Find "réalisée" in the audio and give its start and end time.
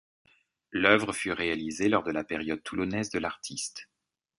1.31-1.87